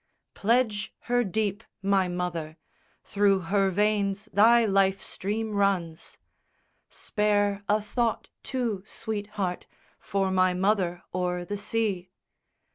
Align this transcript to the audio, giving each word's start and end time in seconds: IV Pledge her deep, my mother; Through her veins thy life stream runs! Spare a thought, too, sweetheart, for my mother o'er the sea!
IV 0.01 0.33
Pledge 0.33 0.95
her 1.01 1.23
deep, 1.23 1.63
my 1.83 2.07
mother; 2.07 2.57
Through 3.03 3.41
her 3.53 3.69
veins 3.69 4.27
thy 4.33 4.65
life 4.65 4.99
stream 4.99 5.51
runs! 5.53 6.17
Spare 6.89 7.63
a 7.69 7.79
thought, 7.79 8.27
too, 8.41 8.81
sweetheart, 8.83 9.67
for 9.99 10.31
my 10.31 10.55
mother 10.55 11.03
o'er 11.13 11.45
the 11.45 11.55
sea! 11.59 12.09